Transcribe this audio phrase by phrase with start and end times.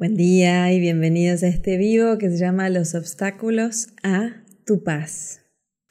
[0.00, 4.30] Buen día y bienvenidos a este vivo que se llama Los obstáculos a
[4.64, 5.42] tu paz.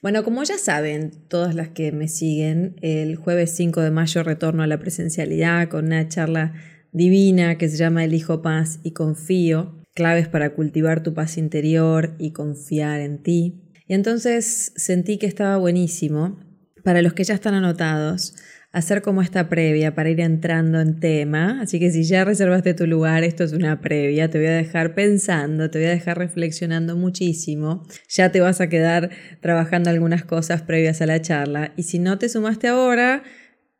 [0.02, 4.64] Bueno, como ya saben, todas las que me siguen, el jueves 5 de mayo retorno
[4.64, 6.56] a la presencialidad con una charla
[6.92, 12.32] divina que se llama Elijo paz y confío, claves para cultivar tu paz interior y
[12.32, 13.62] confiar en ti.
[13.88, 16.40] Y entonces sentí que estaba buenísimo
[16.84, 18.34] para los que ya están anotados
[18.72, 21.60] hacer como esta previa para ir entrando en tema.
[21.62, 24.94] Así que si ya reservaste tu lugar, esto es una previa, te voy a dejar
[24.94, 27.84] pensando, te voy a dejar reflexionando muchísimo.
[28.10, 29.10] Ya te vas a quedar
[29.42, 31.74] trabajando algunas cosas previas a la charla.
[31.76, 33.24] Y si no te sumaste ahora,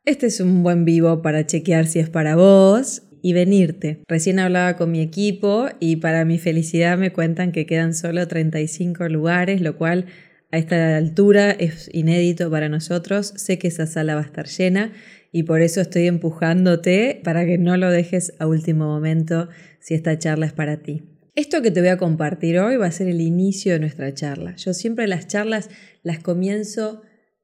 [0.04, 4.02] este es un buen vivo para chequear si es para vos y venirte.
[4.08, 9.08] Recién hablaba con mi equipo y para mi felicidad me cuentan que quedan solo 35
[9.08, 10.06] lugares, lo cual
[10.50, 13.32] a esta altura es inédito para nosotros.
[13.36, 14.92] Sé que esa sala va a estar llena
[15.32, 20.18] y por eso estoy empujándote para que no lo dejes a último momento si esta
[20.18, 21.02] charla es para ti.
[21.36, 24.56] Esto que te voy a compartir hoy va a ser el inicio de nuestra charla.
[24.56, 25.70] Yo siempre las charlas
[26.02, 27.02] las comienzo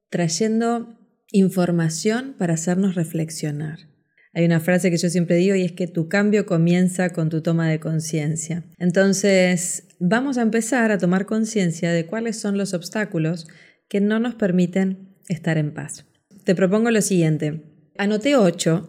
[0.09, 0.99] trayendo
[1.31, 3.79] información para hacernos reflexionar.
[4.37, 7.41] Hay una frase que yo siempre digo y es que tu cambio comienza con tu
[7.41, 8.63] toma de conciencia.
[8.77, 13.47] Entonces, vamos a empezar a tomar conciencia de cuáles son los obstáculos
[13.89, 16.05] que no nos permiten estar en paz.
[16.43, 17.63] Te propongo lo siguiente.
[17.97, 18.87] Anoté ocho.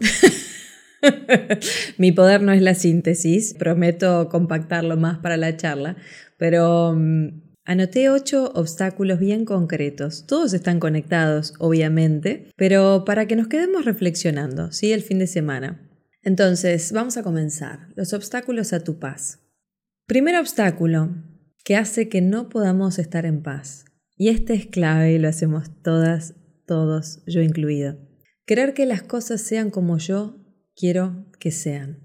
[1.97, 5.97] Mi poder no es la síntesis, prometo compactarlo más para la charla,
[6.37, 10.25] pero mm, Anoté ocho obstáculos bien concretos.
[10.27, 14.91] Todos están conectados, obviamente, pero para que nos quedemos reflexionando, ¿sí?
[14.91, 15.87] El fin de semana.
[16.23, 17.91] Entonces, vamos a comenzar.
[17.95, 19.41] Los obstáculos a tu paz.
[20.07, 21.15] Primer obstáculo
[21.63, 23.85] que hace que no podamos estar en paz.
[24.17, 27.99] Y este es clave y lo hacemos todas, todos, yo incluido.
[28.47, 30.39] Querer que las cosas sean como yo
[30.75, 31.99] quiero que sean.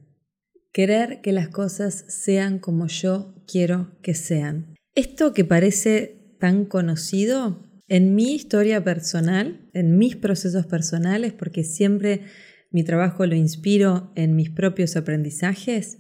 [0.74, 4.73] Querer que las cosas sean como yo quiero que sean.
[4.96, 12.22] Esto que parece tan conocido, en mi historia personal, en mis procesos personales, porque siempre
[12.70, 16.00] mi trabajo lo inspiro en mis propios aprendizajes,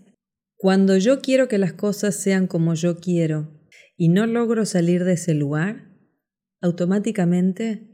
[0.55, 3.59] cuando yo quiero que las cosas sean como yo quiero
[3.97, 5.89] y no logro salir de ese lugar,
[6.61, 7.89] automáticamente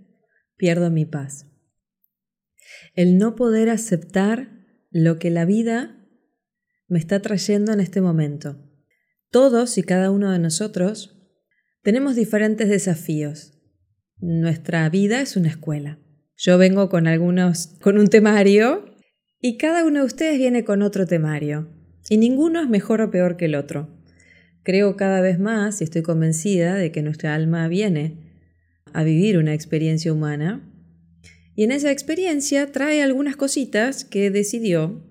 [0.56, 1.48] pierdo mi paz.
[2.94, 6.06] El no poder aceptar lo que la vida
[6.88, 8.69] me está trayendo en este momento.
[9.32, 11.16] Todos y cada uno de nosotros
[11.84, 13.54] tenemos diferentes desafíos.
[14.18, 16.00] Nuestra vida es una escuela.
[16.36, 18.86] Yo vengo con algunos, con un temario
[19.40, 21.70] y cada uno de ustedes viene con otro temario.
[22.10, 23.96] Y ninguno es mejor o peor que el otro.
[24.64, 28.18] Creo cada vez más y estoy convencida de que nuestra alma viene
[28.94, 30.68] a vivir una experiencia humana
[31.56, 35.04] y en esa experiencia trae algunas cositas que decidió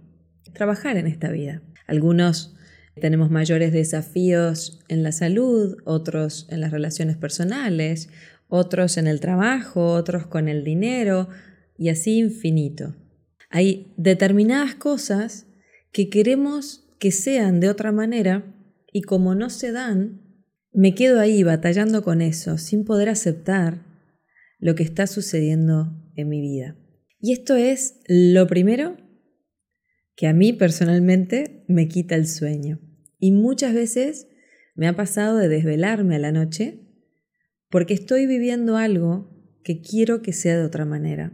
[0.54, 1.62] trabajar en esta vida.
[1.86, 2.57] Algunos
[2.98, 8.10] tenemos mayores desafíos en la salud, otros en las relaciones personales,
[8.48, 11.28] otros en el trabajo, otros con el dinero
[11.76, 12.96] y así infinito.
[13.50, 15.46] Hay determinadas cosas
[15.92, 18.54] que queremos que sean de otra manera
[18.92, 20.22] y como no se dan,
[20.72, 23.86] me quedo ahí batallando con eso, sin poder aceptar
[24.58, 26.76] lo que está sucediendo en mi vida.
[27.20, 28.96] Y esto es lo primero
[30.14, 32.80] que a mí personalmente me quita el sueño.
[33.18, 34.28] Y muchas veces
[34.74, 36.80] me ha pasado de desvelarme a la noche
[37.68, 41.32] porque estoy viviendo algo que quiero que sea de otra manera.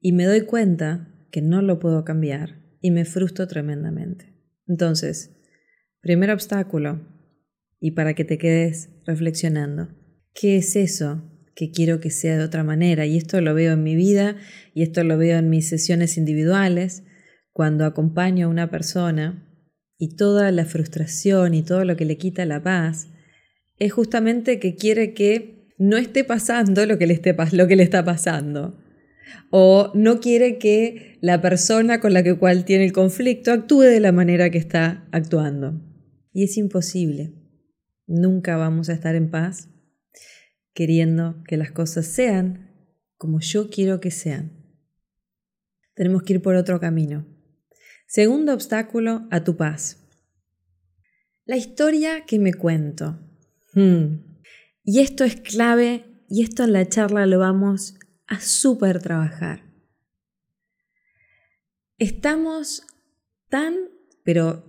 [0.00, 4.34] Y me doy cuenta que no lo puedo cambiar y me frustro tremendamente.
[4.66, 5.36] Entonces,
[6.00, 7.06] primer obstáculo,
[7.80, 9.88] y para que te quedes reflexionando,
[10.34, 11.22] ¿qué es eso
[11.54, 13.06] que quiero que sea de otra manera?
[13.06, 14.36] Y esto lo veo en mi vida
[14.74, 17.04] y esto lo veo en mis sesiones individuales,
[17.52, 19.47] cuando acompaño a una persona
[19.98, 23.08] y toda la frustración y todo lo que le quita la paz,
[23.78, 27.36] es justamente que quiere que no esté pasando lo que le, esté,
[27.82, 28.78] está pasando.
[29.50, 34.00] O no quiere que la persona con la que cual tiene el conflicto actúe de
[34.00, 35.80] la manera que está actuando.
[36.32, 37.34] Y es imposible.
[38.06, 39.68] Nunca vamos a estar en paz
[40.74, 42.70] queriendo que las cosas sean
[43.16, 44.52] como yo quiero que sean.
[45.94, 47.26] Tenemos que ir por otro camino.
[48.08, 49.98] Segundo obstáculo a tu paz.
[51.44, 53.18] La historia que me cuento.
[53.74, 54.38] Hmm.
[54.82, 59.62] Y esto es clave y esto en la charla lo vamos a súper trabajar.
[61.98, 62.86] Estamos
[63.50, 63.74] tan,
[64.24, 64.64] pero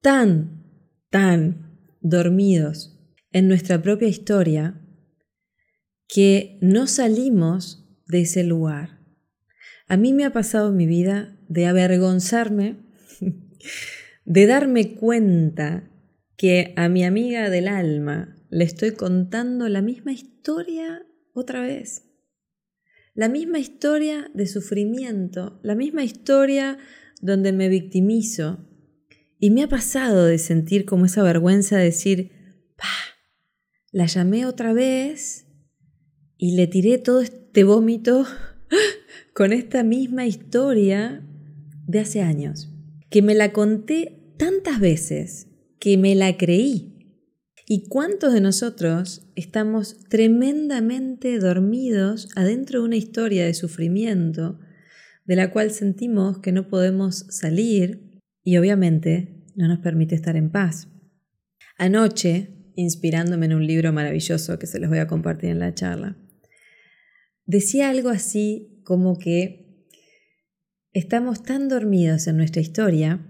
[0.00, 0.64] tan,
[1.10, 2.96] tan dormidos
[3.32, 4.80] en nuestra propia historia
[6.06, 9.00] que no salimos de ese lugar.
[9.88, 12.83] A mí me ha pasado en mi vida de avergonzarme
[14.24, 15.90] de darme cuenta
[16.36, 22.10] que a mi amiga del alma le estoy contando la misma historia otra vez.
[23.14, 26.78] La misma historia de sufrimiento, la misma historia
[27.20, 28.68] donde me victimizo.
[29.38, 32.32] Y me ha pasado de sentir como esa vergüenza de decir,
[32.76, 32.88] pa,
[33.92, 35.46] la llamé otra vez
[36.36, 38.26] y le tiré todo este vómito
[39.34, 41.24] con esta misma historia
[41.86, 42.73] de hace años,
[43.14, 45.46] que me la conté tantas veces
[45.78, 47.14] que me la creí.
[47.64, 54.58] ¿Y cuántos de nosotros estamos tremendamente dormidos adentro de una historia de sufrimiento
[55.26, 60.50] de la cual sentimos que no podemos salir y obviamente no nos permite estar en
[60.50, 60.88] paz?
[61.78, 66.18] Anoche, inspirándome en un libro maravilloso que se los voy a compartir en la charla,
[67.46, 69.63] decía algo así como que
[70.94, 73.20] estamos tan dormidos en nuestra historia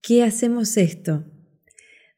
[0.00, 1.24] que hacemos esto.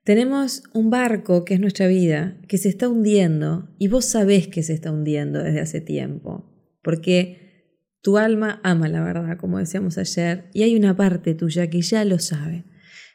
[0.04, 4.62] Tenemos un barco que es nuestra vida, que se está hundiendo y vos sabés que
[4.62, 6.52] se está hundiendo desde hace tiempo,
[6.82, 11.80] porque tu alma ama la verdad, como decíamos ayer, y hay una parte tuya que
[11.80, 12.64] ya lo sabe.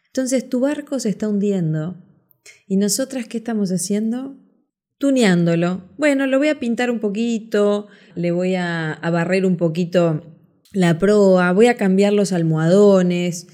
[0.07, 2.01] Entonces tu barco se está hundiendo
[2.67, 4.39] y nosotras qué estamos haciendo?
[4.97, 5.89] tuneándolo.
[5.97, 10.34] Bueno, lo voy a pintar un poquito, le voy a, barrer un poquito
[10.73, 13.47] la proa, voy a cambiar los almohadones.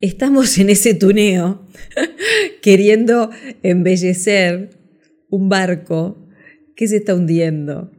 [0.00, 1.66] Estamos en ese tuneo,
[2.62, 3.30] queriendo
[3.62, 4.70] embellecer
[5.28, 6.28] un barco
[6.76, 7.90] que se está hundiendo.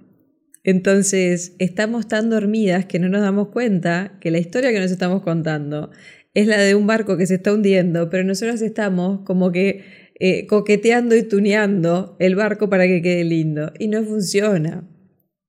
[0.64, 5.24] Entonces, estamos tan dormidas que no nos damos cuenta que la historia que nos estamos
[5.24, 5.90] contando
[6.34, 9.84] es la de un barco que se está hundiendo, pero nosotros estamos como que
[10.20, 13.74] eh, coqueteando y tuneando el barco para que quede lindo.
[13.80, 14.88] Y no funciona.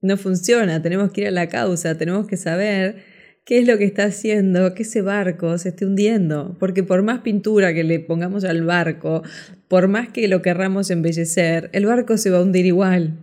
[0.03, 0.83] No funciona.
[0.83, 1.97] Tenemos que ir a la causa.
[1.97, 2.97] Tenemos que saber
[3.45, 6.57] qué es lo que está haciendo que ese barco se esté hundiendo.
[6.59, 9.23] Porque por más pintura que le pongamos al barco,
[9.69, 13.19] por más que lo querramos embellecer, el barco se va a hundir igual.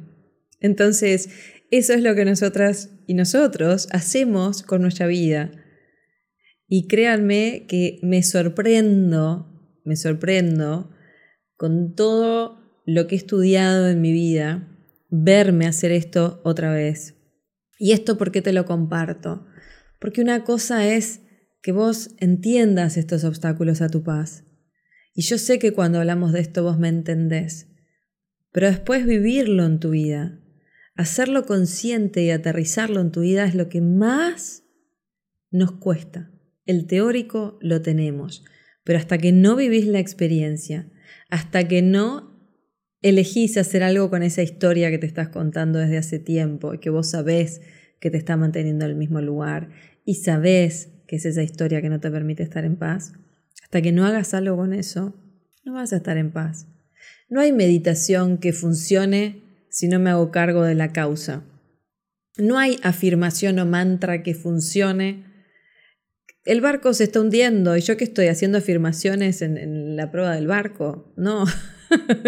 [0.62, 1.30] Entonces,
[1.72, 5.52] eso es lo que nosotras y nosotros hacemos con nuestra vida.
[6.68, 10.92] Y créanme que me sorprendo, me sorprendo
[11.58, 14.79] con todo lo que he estudiado en mi vida,
[15.10, 17.16] verme hacer esto otra vez.
[17.78, 19.46] ¿Y esto por qué te lo comparto?
[20.00, 21.22] Porque una cosa es
[21.62, 24.46] que vos entiendas estos obstáculos a tu paz.
[25.14, 27.68] Y yo sé que cuando hablamos de esto vos me entendés.
[28.52, 30.40] Pero después vivirlo en tu vida,
[30.96, 34.64] hacerlo consciente y aterrizarlo en tu vida es lo que más
[35.52, 36.32] nos cuesta.
[36.66, 38.44] El teórico lo tenemos,
[38.84, 40.92] pero hasta que no vivís la experiencia,
[41.30, 42.29] hasta que no
[43.02, 46.90] elegís hacer algo con esa historia que te estás contando desde hace tiempo y que
[46.90, 47.62] vos sabés
[48.00, 49.70] que te está manteniendo en el mismo lugar
[50.06, 53.14] y sabés que es esa historia que no te permite estar en paz,
[53.64, 55.16] hasta que no hagas algo con eso,
[55.64, 56.68] no vas a estar en paz.
[57.30, 61.44] No hay meditación que funcione si no me hago cargo de la causa.
[62.38, 65.26] No hay afirmación o mantra que funcione
[66.46, 70.48] el barco se está hundiendo y yo que estoy haciendo afirmaciones en, la prueba del
[70.48, 71.14] barco.
[71.18, 71.46] No,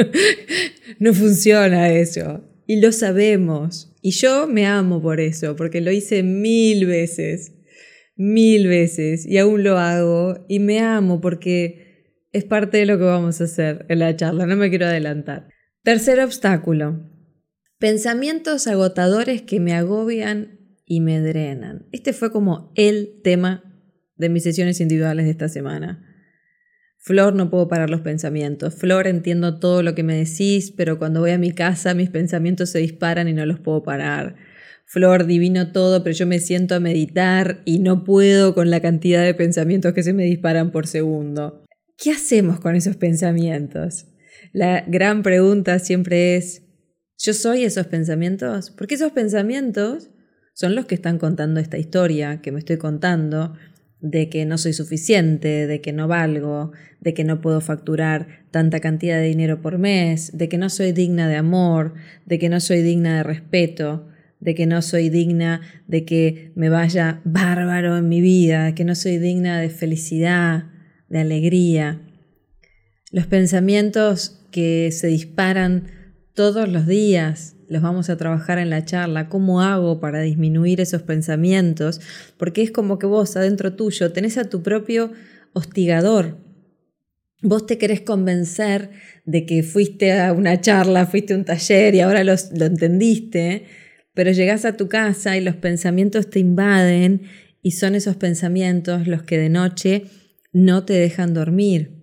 [0.99, 2.43] no funciona eso.
[2.67, 3.95] Y lo sabemos.
[4.01, 7.53] Y yo me amo por eso, porque lo hice mil veces,
[8.15, 10.45] mil veces, y aún lo hago.
[10.47, 14.45] Y me amo porque es parte de lo que vamos a hacer en la charla,
[14.45, 15.47] no me quiero adelantar.
[15.83, 17.09] Tercer obstáculo.
[17.79, 21.87] Pensamientos agotadores que me agobian y me drenan.
[21.91, 23.70] Este fue como el tema
[24.21, 26.07] de mis sesiones individuales de esta semana.
[26.97, 28.75] Flor, no puedo parar los pensamientos.
[28.75, 32.69] Flor, entiendo todo lo que me decís, pero cuando voy a mi casa mis pensamientos
[32.69, 34.35] se disparan y no los puedo parar.
[34.85, 39.23] Flor, divino todo, pero yo me siento a meditar y no puedo con la cantidad
[39.23, 41.65] de pensamientos que se me disparan por segundo.
[41.97, 44.05] ¿Qué hacemos con esos pensamientos?
[44.53, 46.63] La gran pregunta siempre es,
[47.17, 48.69] ¿yo soy esos pensamientos?
[48.69, 50.11] Porque esos pensamientos
[50.53, 53.55] son los que están contando esta historia que me estoy contando
[54.01, 58.79] de que no soy suficiente, de que no valgo, de que no puedo facturar tanta
[58.79, 61.93] cantidad de dinero por mes, de que no soy digna de amor,
[62.25, 64.07] de que no soy digna de respeto,
[64.39, 68.83] de que no soy digna de que me vaya bárbaro en mi vida, de que
[68.83, 70.65] no soy digna de felicidad,
[71.09, 72.01] de alegría.
[73.11, 75.87] Los pensamientos que se disparan
[76.33, 81.03] todos los días los vamos a trabajar en la charla, cómo hago para disminuir esos
[81.03, 82.01] pensamientos,
[82.37, 85.13] porque es como que vos adentro tuyo tenés a tu propio
[85.53, 86.37] hostigador.
[87.41, 88.89] Vos te querés convencer
[89.25, 93.63] de que fuiste a una charla, fuiste a un taller y ahora lo entendiste,
[94.13, 97.21] pero llegás a tu casa y los pensamientos te invaden
[97.61, 100.03] y son esos pensamientos los que de noche
[100.51, 102.01] no te dejan dormir.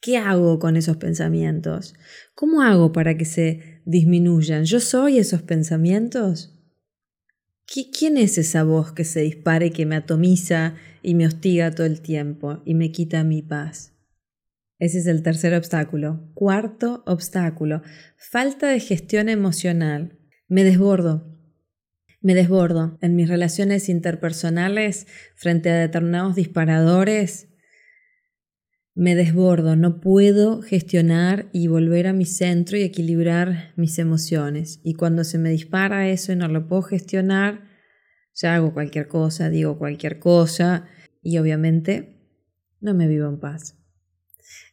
[0.00, 1.94] ¿Qué hago con esos pensamientos?
[2.34, 4.64] ¿Cómo hago para que se disminuyan?
[4.64, 6.54] ¿Yo soy esos pensamientos?
[7.66, 11.86] ¿Quién es esa voz que se dispara y que me atomiza y me hostiga todo
[11.86, 13.92] el tiempo y me quita mi paz?
[14.78, 16.30] Ese es el tercer obstáculo.
[16.34, 17.82] Cuarto obstáculo,
[18.16, 20.18] falta de gestión emocional.
[20.48, 21.34] Me desbordo.
[22.20, 27.48] Me desbordo en mis relaciones interpersonales frente a determinados disparadores.
[28.96, 34.80] Me desbordo, no puedo gestionar y volver a mi centro y equilibrar mis emociones.
[34.84, 37.68] Y cuando se me dispara eso y no lo puedo gestionar,
[38.34, 40.86] ya hago cualquier cosa, digo cualquier cosa
[41.22, 42.20] y obviamente
[42.80, 43.76] no me vivo en paz.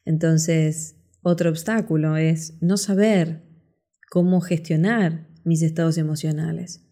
[0.06, 3.44] Entonces, otro obstáculo es no saber
[4.10, 6.86] cómo gestionar mis estados emocionales.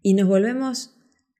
[0.00, 0.96] Y nos volvemos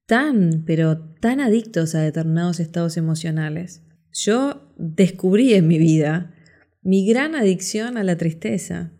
[0.06, 3.82] tan, pero tan adictos a determinados estados emocionales.
[4.12, 6.34] Yo descubrí en mi vida
[6.82, 8.92] mi gran adicción a la tristeza.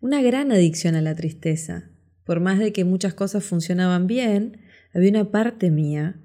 [0.00, 1.90] Una gran adicción a la tristeza.
[2.24, 4.58] Por más de que muchas cosas funcionaban bien,
[4.92, 6.20] había una parte mía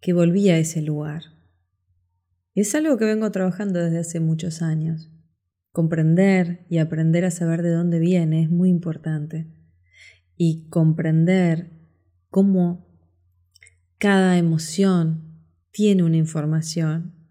[0.00, 1.22] que volvía a ese lugar.
[2.54, 5.10] Es algo que vengo trabajando desde hace muchos años.
[5.72, 9.46] Comprender y aprender a saber de dónde viene es muy importante.
[10.36, 11.70] Y comprender
[12.30, 12.86] cómo
[13.98, 17.21] cada emoción tiene una información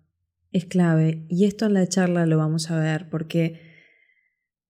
[0.52, 1.26] es clave.
[1.30, 3.60] Y esto en la charla lo vamos a ver porque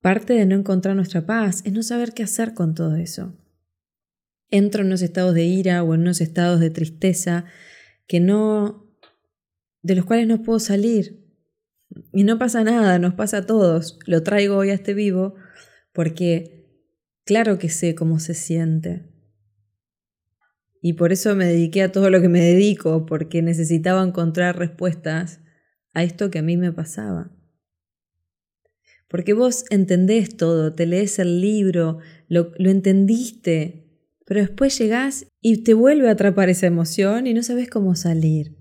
[0.02, 3.38] parte de no encontrar nuestra paz es no saber qué hacer con todo eso.
[4.50, 7.46] Entro en unos estados de ira o en unos estados de tristeza
[8.08, 8.90] que no
[9.82, 11.22] de los cuales no puedo salir.
[12.14, 14.00] Y no pasa nada, nos pasa a todos.
[14.06, 15.36] Lo traigo hoy a este vivo
[15.94, 16.68] porque
[17.26, 19.10] claro que sé cómo se siente.
[20.82, 25.40] Y por eso me dediqué a todo lo que me dedico, porque necesitaba encontrar respuestas
[25.94, 27.32] a esto que a mí me pasaba.
[29.08, 33.82] Porque vos entendés todo, te lees el libro, lo, lo entendiste,
[34.26, 38.56] pero después llegás y te vuelve a atrapar esa emoción y no sabes cómo salir.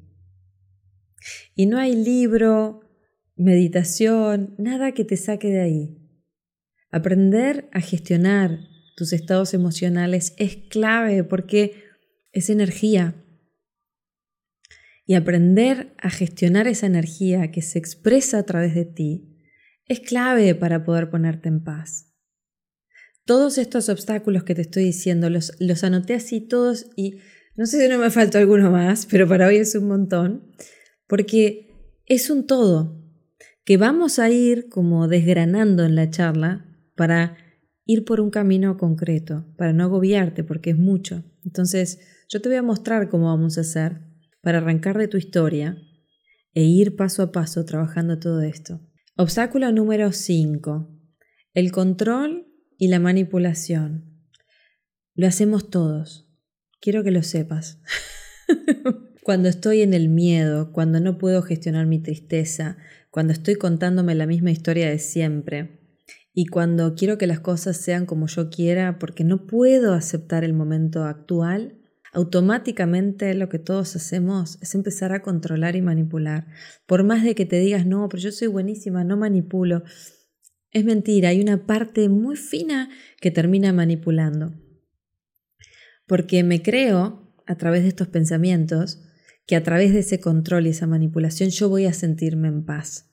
[1.55, 2.81] Y no hay libro,
[3.37, 5.97] meditación, nada que te saque de ahí.
[6.91, 8.59] Aprender a gestionar
[8.97, 11.85] tus estados emocionales es clave porque
[12.33, 13.20] es energía.
[15.11, 19.43] Y aprender a gestionar esa energía que se expresa a través de ti
[19.87, 22.15] es clave para poder ponerte en paz.
[23.25, 25.53] Todos estos obstáculos que te estoy diciendo los,
[25.83, 27.17] anoté así todos y
[27.57, 30.55] no sé si no me faltó alguno más, pero para hoy es un montón
[31.09, 33.05] porque es un todo
[33.65, 37.37] que vamos a ir como desgranando en la charla para
[37.85, 41.25] ir por un camino concreto, para no agobiarte porque es mucho.
[41.45, 41.99] Entonces,
[42.29, 44.09] yo te voy a mostrar cómo vamos a hacer
[44.43, 45.77] para arrancar de tu historia
[46.55, 48.81] e ir paso a paso trabajando todo esto.
[49.17, 50.89] Obstáculo número 5.
[51.55, 52.47] El control
[52.79, 54.25] y la manipulación.
[55.15, 56.29] Lo hacemos todos.
[56.81, 57.81] Quiero que lo sepas.
[59.23, 62.79] Cuando estoy en el miedo, cuando no puedo gestionar mi tristeza,
[63.11, 65.81] cuando estoy contándome la misma historia de siempre
[66.33, 70.55] y cuando quiero que las cosas sean como yo quiera porque no puedo aceptar el
[70.55, 71.80] momento actual,
[72.13, 76.47] automáticamente lo que todos hacemos es empezar a controlar y manipular.
[76.87, 79.83] Por más de que te digas, no, pero yo soy buenísima, no manipulo.
[80.73, 82.91] Es mentira, hay una parte muy fina
[83.21, 84.53] que termina manipulando.
[86.07, 89.03] Porque me creo, a través de estos pensamientos,
[89.47, 93.11] que a través de ese control y esa manipulación yo voy a sentirme en paz.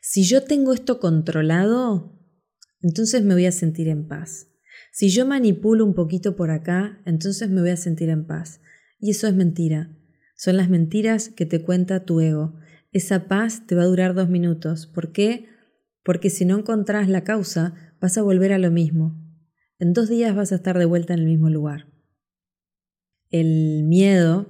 [0.00, 2.20] Si yo tengo esto controlado,
[2.80, 4.51] entonces me voy a sentir en paz.
[4.92, 8.60] Si yo manipulo un poquito por acá, entonces me voy a sentir en paz.
[9.00, 9.90] Y eso es mentira.
[10.36, 12.58] Son las mentiras que te cuenta tu ego.
[12.92, 14.86] Esa paz te va a durar dos minutos.
[14.86, 15.46] ¿Por qué?
[16.04, 19.18] Porque si no encontrás la causa, vas a volver a lo mismo.
[19.78, 21.86] En dos días vas a estar de vuelta en el mismo lugar.
[23.30, 24.46] El miedo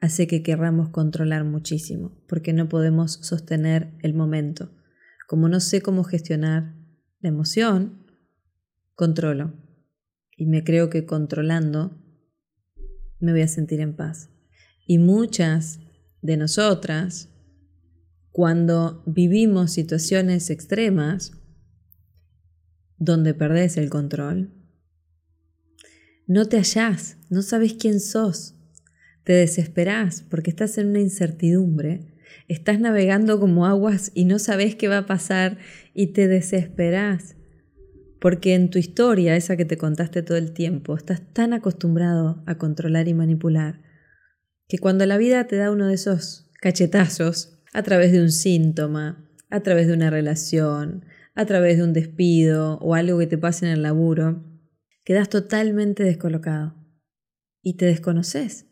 [0.00, 4.72] hace que querramos controlar muchísimo, porque no podemos sostener el momento.
[5.28, 6.74] Como no sé cómo gestionar
[7.20, 7.99] la emoción,
[9.00, 9.54] controlo.
[10.36, 11.98] Y me creo que controlando
[13.18, 14.28] me voy a sentir en paz.
[14.86, 15.80] Y muchas
[16.20, 17.30] de nosotras,
[18.30, 21.32] cuando vivimos situaciones extremas,
[22.98, 24.52] donde perdés el control,
[26.26, 28.54] no te hallás, no sabes quién sos,
[29.24, 34.88] te desesperás porque estás en una incertidumbre, estás navegando como aguas y no sabes qué
[34.88, 35.56] va a pasar
[35.94, 37.39] y te desesperás.
[38.20, 42.58] Porque en tu historia, esa que te contaste todo el tiempo, estás tan acostumbrado a
[42.58, 43.80] controlar y manipular,
[44.68, 49.26] que cuando la vida te da uno de esos cachetazos a través de un síntoma,
[49.48, 53.66] a través de una relación, a través de un despido o algo que te pase
[53.66, 54.44] en el laburo,
[55.04, 56.74] quedas totalmente descolocado
[57.62, 58.66] y te desconoces.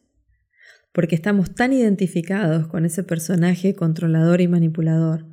[0.93, 5.26] Porque estamos tan identificados con ese personaje controlador y manipulador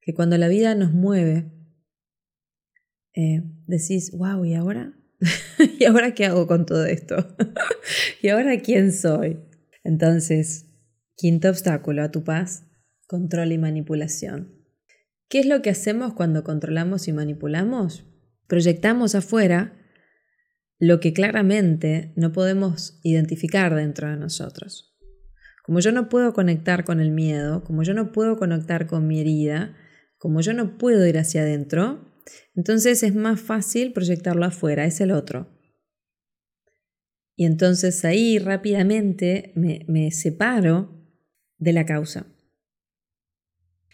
[0.00, 1.57] que cuando la vida nos mueve,
[3.18, 4.92] eh, decís, wow, ¿y ahora?
[5.80, 7.16] ¿Y ahora qué hago con todo esto?
[8.22, 9.40] ¿Y ahora quién soy?
[9.82, 10.66] Entonces,
[11.16, 12.68] quinto obstáculo a tu paz,
[13.08, 14.54] control y manipulación.
[15.28, 18.04] ¿Qué es lo que hacemos cuando controlamos y manipulamos?
[18.46, 19.76] Proyectamos afuera
[20.78, 24.96] lo que claramente no podemos identificar dentro de nosotros.
[25.64, 29.20] Como yo no puedo conectar con el miedo, como yo no puedo conectar con mi
[29.20, 29.74] herida,
[30.18, 32.07] como yo no puedo ir hacia adentro,
[32.54, 35.48] entonces es más fácil proyectarlo afuera, es el otro.
[37.36, 41.06] Y entonces ahí rápidamente me, separo
[41.56, 42.26] de la causa.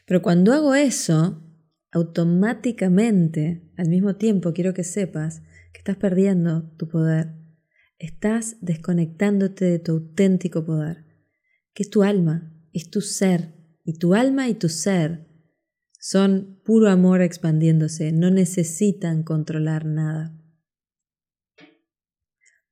[0.07, 1.43] Pero cuando hago eso,
[1.93, 5.43] automáticamente, al mismo tiempo, quiero que sepas
[5.75, 7.35] que estás perdiendo tu poder.
[7.99, 11.05] Estás desconectándote de tu auténtico poder,
[11.75, 13.53] que es tu alma, es tu ser.
[13.85, 15.34] Y tu alma y tu ser
[16.07, 20.39] son puro amor expandiéndose, no necesitan controlar nada.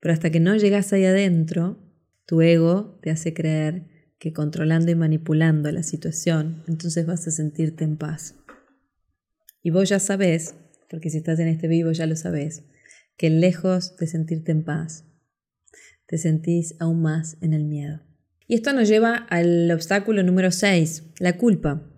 [0.00, 1.78] Pero hasta que no llegas ahí adentro,
[2.26, 3.86] tu ego te hace creer
[4.18, 8.34] que controlando y manipulando la situación, entonces vas a sentirte en paz.
[9.62, 10.54] Y vos ya sabés,
[10.90, 12.64] porque si estás en este vivo ya lo sabés,
[13.16, 15.06] que lejos de sentirte en paz,
[16.04, 18.02] te sentís aún más en el miedo.
[18.46, 21.88] Y esto nos lleva al obstáculo número 6, la culpa.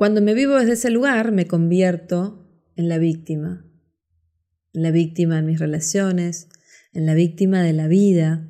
[0.00, 3.66] Cuando me vivo desde ese lugar, me convierto en la víctima.
[4.72, 6.48] En la víctima en mis relaciones,
[6.94, 8.48] en la víctima de la vida,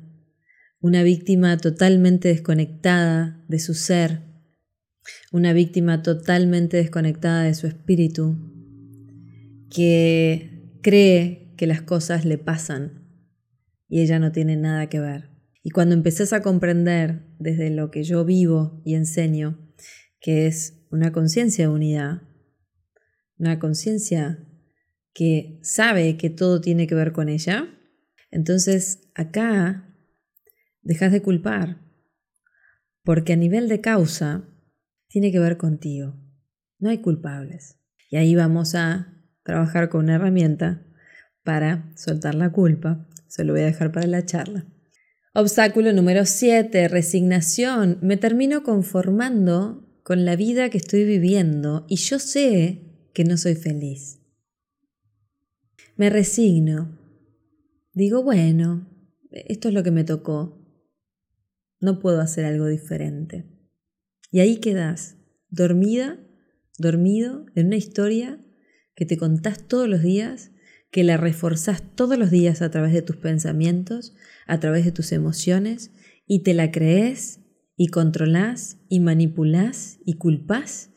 [0.79, 4.21] una víctima totalmente desconectada de su ser,
[5.33, 8.37] una víctima totalmente desconectada de su espíritu,
[9.69, 13.09] que cree que las cosas le pasan
[13.89, 15.31] y ella no tiene nada que ver.
[15.63, 19.59] Y cuando empezás a comprender desde lo que yo vivo y enseño,
[20.21, 22.21] que es una conciencia de unidad,
[23.37, 24.45] una conciencia
[25.13, 27.67] que sabe que todo tiene que ver con ella,
[28.29, 29.95] entonces acá
[30.81, 31.81] dejas de culpar,
[33.03, 34.47] porque a nivel de causa
[35.07, 36.15] tiene que ver contigo.
[36.79, 37.77] No hay culpables.
[38.09, 40.85] Y ahí vamos a trabajar con una herramienta
[41.43, 43.07] para soltar la culpa.
[43.27, 44.65] Se lo voy a dejar para la charla.
[45.33, 47.99] Obstáculo número 7, resignación.
[48.01, 53.55] Me termino conformando con la vida que estoy viviendo y yo sé que no soy
[53.55, 54.19] feliz.
[55.95, 56.97] Me resigno.
[57.93, 58.89] Digo, bueno,
[59.31, 60.57] esto es lo que me tocó.
[61.79, 63.45] No puedo hacer algo diferente.
[64.31, 65.17] Y ahí quedas,
[65.49, 66.19] dormida,
[66.77, 68.43] dormido, en una historia
[68.95, 70.51] que te contás todos los días,
[70.89, 74.15] que la reforzás todos los días a través de tus pensamientos,
[74.47, 75.91] a través de tus emociones,
[76.25, 77.39] y te la crees
[77.75, 80.91] y controlás y manipulás y culpás.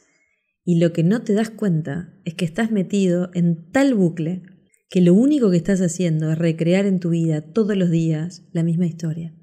[0.65, 4.43] Y lo que no te das cuenta es que estás metido en tal bucle
[4.91, 8.63] que lo único que estás haciendo es recrear en tu vida todos los días la
[8.63, 9.35] misma historia.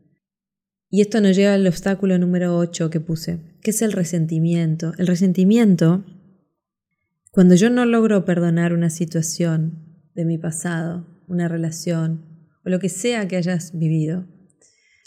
[0.90, 4.94] Y esto nos lleva al obstáculo número 8 que puse, que es el resentimiento.
[4.98, 6.04] El resentimiento,
[7.32, 12.26] cuando yo no logro perdonar una situación de mi pasado, una relación
[12.66, 14.28] o lo que sea que hayas vivido,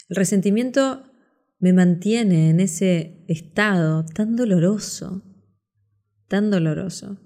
[0.09, 1.03] el resentimiento
[1.65, 5.23] me mantiene en ese estado tan doloroso,
[6.27, 7.19] tan doloroso,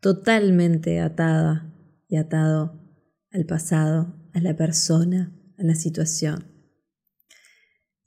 [0.00, 1.74] totalmente atada
[2.10, 2.78] y atado
[3.30, 6.44] al pasado, a la persona, a la situación.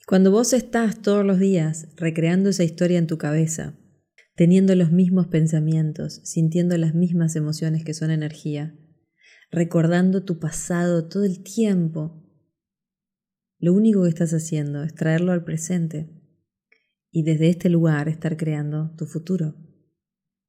[0.06, 3.74] Cuando vos estás todos los días recreando esa historia en tu cabeza,
[4.36, 8.78] teniendo los mismos pensamientos, sintiendo las mismas emociones que son energía,
[9.50, 12.25] recordando tu pasado todo el tiempo,
[13.60, 16.10] lo único que estás haciendo es traerlo al presente
[17.12, 19.56] y desde este lugar estar creando tu futuro.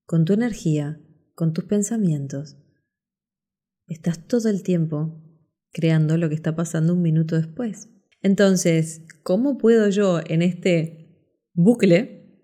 [0.05, 1.01] Con tu energía,
[1.35, 2.57] con tus pensamientos,
[3.87, 5.23] estás todo el tiempo
[5.73, 7.89] creando lo que está pasando un minuto después.
[8.23, 12.43] Entonces, ¿cómo puedo yo en este bucle,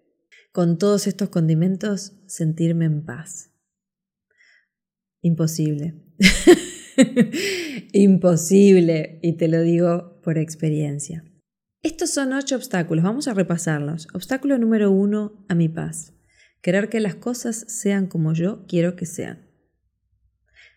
[0.53, 3.51] con todos estos condimentos, sentirme en paz?
[5.23, 6.05] Imposible.
[7.93, 11.25] Imposible, y te lo digo por experiencia.
[11.83, 14.09] Estos son ocho obstáculos, vamos a repasarlos.
[14.13, 16.13] Obstáculo número uno a mi paz.
[16.61, 19.49] Querer que las cosas sean como yo quiero que sean.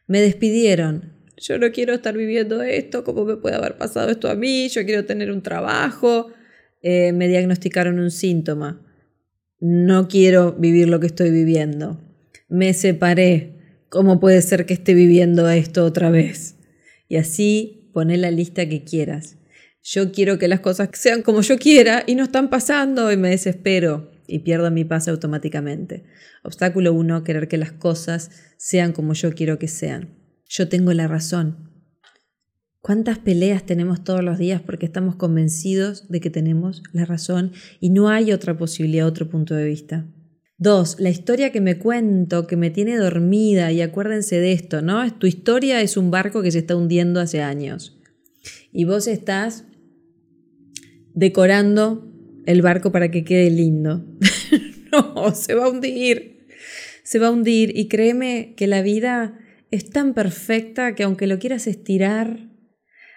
[0.07, 4.35] Me despidieron, yo no quiero estar viviendo esto, ¿cómo me puede haber pasado esto a
[4.35, 4.69] mí?
[4.69, 6.31] Yo quiero tener un trabajo,
[6.81, 8.81] eh, me diagnosticaron un síntoma.
[9.59, 12.01] No quiero vivir lo que estoy viviendo.
[12.47, 13.54] Me separé.
[13.95, 16.57] ¿Cómo puede ser que esté viviendo esto otra vez?
[17.07, 19.37] Y así poné la lista que quieras.
[19.81, 23.29] Yo quiero que las cosas sean como yo quiera y no están pasando y me
[23.29, 26.03] desespero y pierdo mi paz automáticamente.
[26.43, 30.09] Obstáculo 1, querer que las cosas sean como yo quiero que sean.
[30.49, 31.71] Yo tengo la razón.
[32.81, 37.91] ¿Cuántas peleas tenemos todos los días porque estamos convencidos de que tenemos la razón y
[37.91, 40.05] no hay otra posibilidad, otro punto de vista?
[40.57, 45.13] Dos, la historia que me cuento, que me tiene dormida, y acuérdense de esto, ¿no?
[45.13, 47.99] Tu historia es un barco que se está hundiendo hace años.
[48.71, 49.65] Y vos estás
[51.13, 52.09] decorando
[52.45, 54.05] el barco para que quede lindo.
[54.91, 56.47] no, se va a hundir.
[57.03, 57.77] Se va a hundir.
[57.77, 59.37] Y créeme que la vida
[59.71, 62.49] es tan perfecta que aunque lo quieras estirar,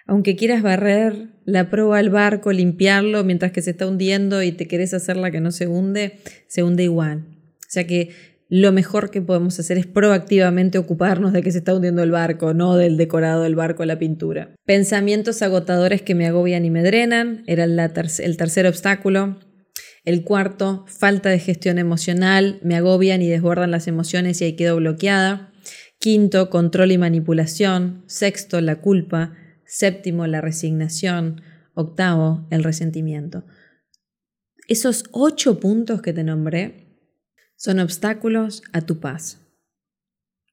[0.08, 4.66] aunque quieras barrer la proa al barco, limpiarlo mientras que se está hundiendo y te
[4.66, 6.18] querés hacerla que no se hunde,
[6.48, 7.26] se hunde igual.
[7.28, 8.10] O sea que
[8.48, 12.54] lo mejor que podemos hacer es proactivamente ocuparnos de que se está hundiendo el barco,
[12.54, 14.54] no del decorado del barco, la pintura.
[14.64, 19.38] Pensamientos agotadores que me agobian y me drenan, era el tercer obstáculo.
[20.06, 24.76] El cuarto, falta de gestión emocional, me agobian y desbordan las emociones y ahí quedo
[24.76, 25.52] bloqueada.
[25.98, 28.04] Quinto, control y manipulación.
[28.06, 29.34] Sexto, la culpa.
[29.68, 31.42] Séptimo, la resignación.
[31.74, 33.44] Octavo, el resentimiento.
[34.66, 36.98] Esos ocho puntos que te nombré
[37.54, 39.38] son obstáculos a tu paz.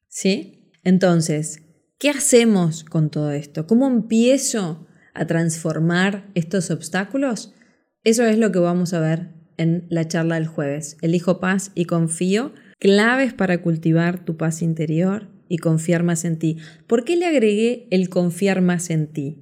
[0.07, 0.71] ¿Sí?
[0.83, 1.61] Entonces,
[1.97, 3.65] ¿qué hacemos con todo esto?
[3.65, 7.55] ¿Cómo empiezo a transformar estos obstáculos?
[8.03, 10.97] Eso es lo que vamos a ver en la charla del jueves.
[11.01, 16.57] Elijo paz y confío, claves para cultivar tu paz interior y confiar más en ti.
[16.87, 19.37] ¿Por qué le agregué el confiar más en ti?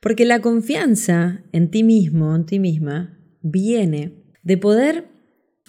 [0.00, 5.14] Porque la confianza en ti mismo, en ti misma, viene de poder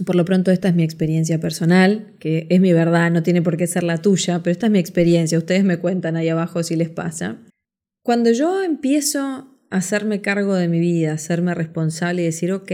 [0.03, 3.55] por lo pronto esta es mi experiencia personal, que es mi verdad, no tiene por
[3.55, 6.75] qué ser la tuya, pero esta es mi experiencia, ustedes me cuentan ahí abajo si
[6.75, 7.37] les pasa.
[8.03, 12.71] Cuando yo empiezo a hacerme cargo de mi vida, hacerme responsable y decir, ok,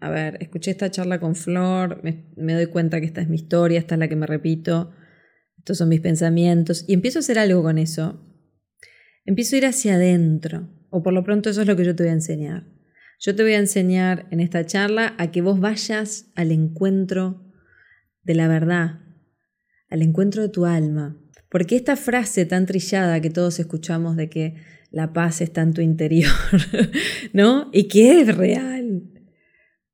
[0.00, 3.36] a ver, escuché esta charla con Flor, me, me doy cuenta que esta es mi
[3.36, 4.92] historia, esta es la que me repito,
[5.66, 8.24] estos son mis pensamientos, y empiezo a hacer algo con eso,
[9.24, 12.04] empiezo a ir hacia adentro, o por lo pronto eso es lo que yo te
[12.04, 12.68] voy a enseñar.
[13.18, 17.50] Yo te voy a enseñar en esta charla a que vos vayas al encuentro
[18.22, 19.00] de la verdad,
[19.90, 21.20] al encuentro de tu alma.
[21.50, 24.54] Porque esta frase tan trillada que todos escuchamos de que
[24.92, 26.30] la paz está en tu interior,
[27.32, 27.70] ¿no?
[27.72, 29.02] Y que es real.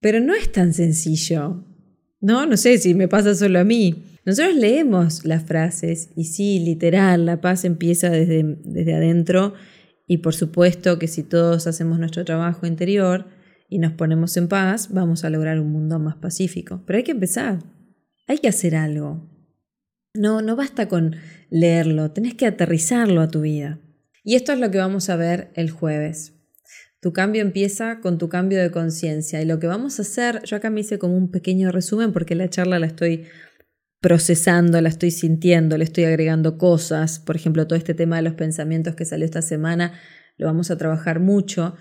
[0.01, 1.65] Pero no es tan sencillo.
[2.21, 4.12] No, no sé si me pasa solo a mí.
[4.25, 9.55] Nosotros leemos las frases y sí, literal, la paz empieza desde, desde adentro
[10.07, 13.27] y por supuesto que si todos hacemos nuestro trabajo interior
[13.69, 16.83] y nos ponemos en paz, vamos a lograr un mundo más pacífico.
[16.87, 17.61] Pero hay que empezar,
[18.29, 19.29] hay que hacer algo.
[20.15, 21.17] No, no basta con
[21.51, 23.81] leerlo, tenés que aterrizarlo a tu vida.
[24.23, 26.35] Y esto es lo que vamos a ver el jueves.
[27.01, 30.57] Tu cambio empieza con tu cambio de conciencia y lo que vamos a hacer, yo
[30.57, 33.25] acá me hice como un pequeño resumen porque la charla la estoy
[34.03, 37.21] procesando, la estoy sintiendo, le estoy agregando cosas.
[37.21, 39.93] Por ejemplo, todo este tema de los pensamientos que salió esta semana
[40.37, 41.77] lo vamos a trabajar mucho.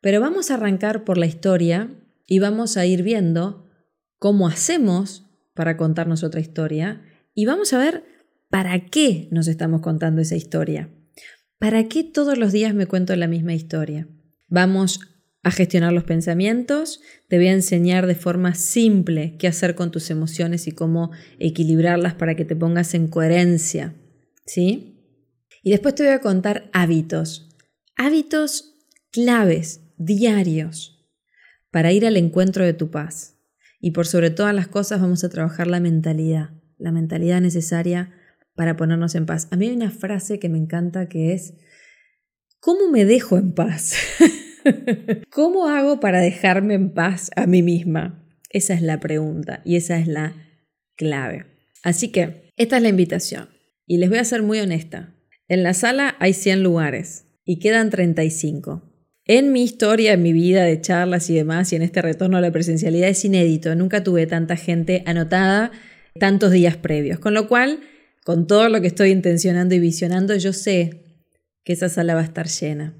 [0.00, 1.90] Pero vamos a arrancar por la historia
[2.26, 3.66] y vamos a ir viendo
[4.18, 7.02] cómo hacemos para contarnos otra historia
[7.34, 8.04] y vamos a ver
[8.48, 10.88] para qué nos estamos contando esa historia.
[11.58, 14.08] ¿Para qué todos los días me cuento la misma historia?
[14.48, 15.00] Vamos
[15.46, 20.10] a gestionar los pensamientos, te voy a enseñar de forma simple qué hacer con tus
[20.10, 23.94] emociones y cómo equilibrarlas para que te pongas en coherencia,
[24.44, 24.98] ¿sí?
[25.62, 27.56] Y después te voy a contar hábitos,
[27.94, 28.74] hábitos
[29.12, 31.06] claves, diarios,
[31.70, 33.36] para ir al encuentro de tu paz.
[33.78, 38.12] Y por sobre todas las cosas vamos a trabajar la mentalidad, la mentalidad necesaria
[38.56, 39.46] para ponernos en paz.
[39.52, 41.54] A mí hay una frase que me encanta que es,
[42.58, 43.94] ¿cómo me dejo en paz?
[45.30, 48.26] ¿Cómo hago para dejarme en paz a mí misma?
[48.50, 50.34] Esa es la pregunta y esa es la
[50.96, 51.46] clave.
[51.82, 53.48] Así que esta es la invitación.
[53.86, 55.14] Y les voy a ser muy honesta.
[55.48, 58.82] En la sala hay 100 lugares y quedan 35.
[59.24, 62.40] En mi historia, en mi vida de charlas y demás, y en este retorno a
[62.40, 63.74] la presencialidad es inédito.
[63.74, 65.72] Nunca tuve tanta gente anotada
[66.18, 67.18] tantos días previos.
[67.18, 67.80] Con lo cual,
[68.24, 71.02] con todo lo que estoy intencionando y visionando, yo sé
[71.64, 72.94] que esa sala va a estar llena.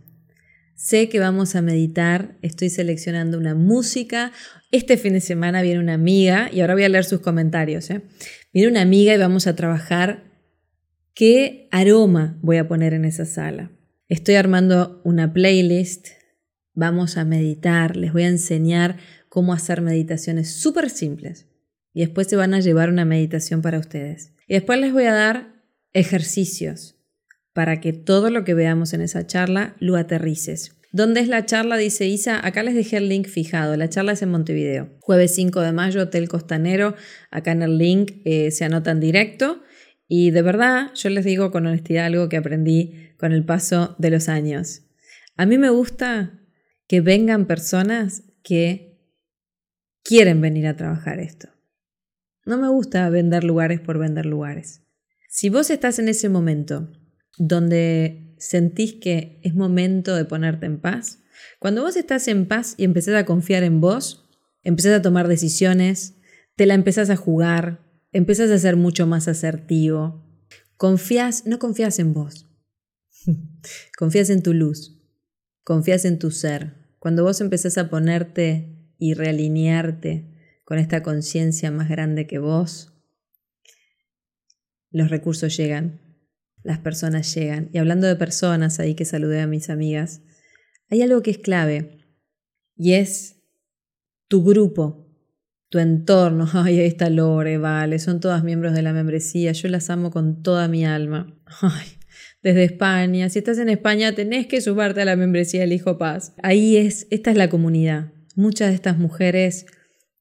[0.76, 4.30] Sé que vamos a meditar, estoy seleccionando una música.
[4.70, 7.90] Este fin de semana viene una amiga, y ahora voy a leer sus comentarios.
[7.90, 8.02] ¿eh?
[8.52, 10.24] Viene una amiga y vamos a trabajar
[11.14, 13.72] qué aroma voy a poner en esa sala.
[14.08, 16.08] Estoy armando una playlist
[16.78, 18.98] Vamos a meditar, les voy a enseñar
[19.30, 21.46] cómo hacer meditaciones súper simples.
[21.94, 24.34] Y después se van a llevar una meditación para ustedes.
[24.46, 25.54] Y después les voy a dar
[25.94, 26.95] ejercicios
[27.56, 30.76] para que todo lo que veamos en esa charla lo aterrices.
[30.92, 31.78] ¿Dónde es la charla?
[31.78, 32.46] Dice Isa.
[32.46, 33.78] Acá les dejé el link fijado.
[33.78, 34.90] La charla es en Montevideo.
[35.00, 36.94] Jueves 5 de mayo, Hotel Costanero.
[37.30, 39.62] Acá en el link eh, se anotan directo.
[40.06, 44.10] Y de verdad, yo les digo con honestidad algo que aprendí con el paso de
[44.10, 44.82] los años.
[45.38, 46.38] A mí me gusta
[46.86, 49.00] que vengan personas que
[50.04, 51.48] quieren venir a trabajar esto.
[52.44, 54.82] No me gusta vender lugares por vender lugares.
[55.30, 56.92] Si vos estás en ese momento
[57.38, 61.20] donde sentís que es momento de ponerte en paz,
[61.58, 64.28] cuando vos estás en paz y empezás a confiar en vos,
[64.62, 66.14] empezás a tomar decisiones,
[66.56, 67.80] te la empezás a jugar,
[68.12, 70.24] empezás a ser mucho más asertivo,
[70.76, 72.46] confías, no confías en vos,
[73.98, 75.02] confías en tu luz,
[75.64, 76.74] confías en tu ser.
[76.98, 82.92] Cuando vos empezás a ponerte y realinearte con esta conciencia más grande que vos,
[84.90, 86.00] los recursos llegan,
[86.66, 87.70] las personas llegan.
[87.72, 90.22] Y hablando de personas, ahí que saludé a mis amigas,
[90.90, 91.98] hay algo que es clave
[92.76, 93.40] y es
[94.28, 95.08] tu grupo,
[95.68, 96.48] tu entorno.
[96.52, 100.42] Ay, ahí está Lore, vale, son todas miembros de la membresía, yo las amo con
[100.42, 101.40] toda mi alma.
[101.62, 101.86] Ay,
[102.42, 106.34] desde España, si estás en España tenés que sumarte a la membresía del Hijo Paz.
[106.42, 108.12] Ahí es, esta es la comunidad.
[108.34, 109.66] Muchas de estas mujeres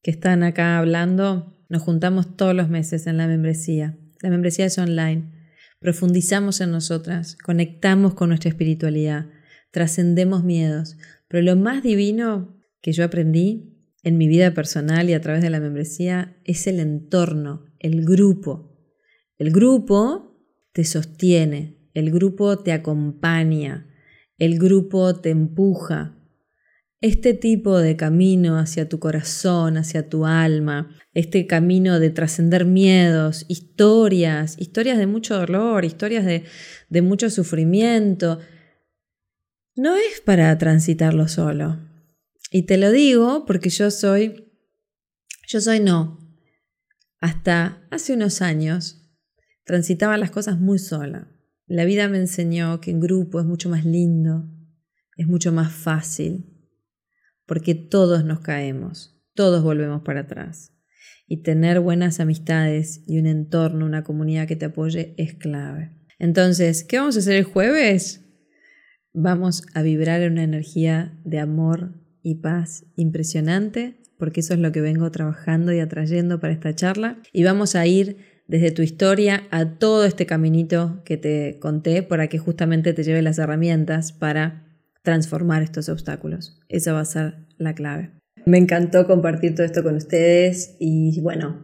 [0.04, 3.98] que están acá hablando, nos juntamos todos los meses en la membresía.
[4.22, 5.35] La membresía es online
[5.86, 9.28] profundizamos en nosotras, conectamos con nuestra espiritualidad,
[9.70, 10.98] trascendemos miedos.
[11.28, 15.52] Pero lo más divino que yo aprendí en mi vida personal y a través de
[15.52, 18.76] la membresía es el entorno, el grupo.
[19.38, 20.42] El grupo
[20.74, 23.88] te sostiene, el grupo te acompaña,
[24.40, 26.15] el grupo te empuja,
[27.02, 33.46] este tipo de camino hacia tu corazón, hacia tu alma, este camino de trascender miedos,
[33.48, 36.46] historias, historias de mucho dolor, historias de,
[36.90, 38.40] de mucho sufrimiento,
[39.76, 41.80] no es para transitarlo solo.
[42.50, 44.54] Y te lo digo porque yo soy,
[45.48, 46.20] yo soy no.
[47.20, 49.12] Hasta hace unos años
[49.66, 51.32] transitaba las cosas muy sola.
[51.68, 54.50] La vida me enseñó que en grupo es mucho más lindo,
[55.18, 56.55] es mucho más fácil
[57.46, 60.72] porque todos nos caemos, todos volvemos para atrás.
[61.28, 65.92] Y tener buenas amistades y un entorno, una comunidad que te apoye es clave.
[66.20, 68.22] Entonces, ¿qué vamos a hacer el jueves?
[69.14, 74.72] Vamos a vibrar en una energía de amor y paz impresionante, porque eso es lo
[74.72, 77.22] que vengo trabajando y atrayendo para esta charla.
[77.34, 82.28] Y vamos a ir desde tu historia a todo este caminito que te conté para
[82.28, 84.65] que justamente te lleve las herramientas para
[85.06, 86.60] transformar estos obstáculos.
[86.68, 88.12] Esa va a ser la clave.
[88.46, 91.64] Me encantó compartir todo esto con ustedes y bueno,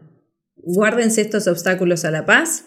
[0.56, 2.65] guárdense estos obstáculos a la paz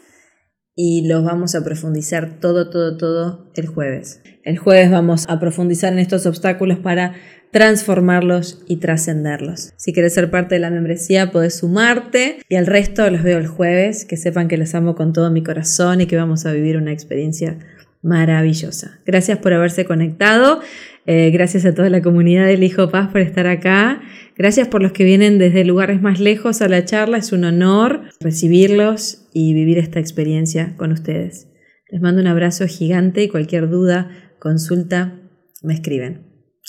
[0.77, 4.21] y los vamos a profundizar todo, todo, todo el jueves.
[4.43, 7.15] El jueves vamos a profundizar en estos obstáculos para
[7.55, 9.73] transformarlos y trascenderlos.
[9.77, 13.47] Si quieres ser parte de la membresía, puedes sumarte y al resto los veo el
[13.47, 14.05] jueves.
[14.05, 16.93] Que sepan que los amo con todo mi corazón y que vamos a vivir una
[16.93, 17.59] experiencia
[18.05, 19.01] maravillosa.
[19.05, 20.61] Gracias por haberse conectado.
[21.07, 24.01] Eh, gracias a toda la comunidad del Hijo Paz por estar acá.
[24.37, 27.19] Gracias por los que vienen desde lugares más lejos a la charla.
[27.19, 31.49] Es un honor recibirlos y vivir esta experiencia con ustedes.
[31.91, 35.21] Les mando un abrazo gigante y cualquier duda, consulta,
[35.63, 36.27] me escriben.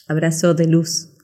[0.07, 1.14] Abrazo de luz.